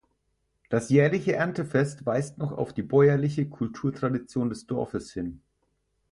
[0.69, 5.41] Das jährliche Erntefest weist noch auf die bäuerliche Kulturtradition des Dorfes hin.